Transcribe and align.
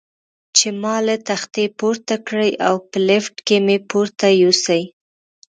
چې 0.57 0.67
ما 0.81 0.95
له 1.07 1.15
تختې 1.29 1.65
پورته 1.79 2.15
کړي 2.27 2.51
او 2.67 2.75
په 2.89 2.97
لفټ 3.07 3.35
کې 3.47 3.57
مې 3.65 3.77
پورته 3.89 4.27
یوسي. 4.41 4.81